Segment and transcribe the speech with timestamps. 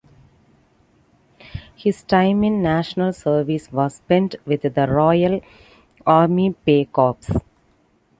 [1.75, 5.41] His time in National Service was spent with the Royal
[6.07, 7.19] Army Pay Corps.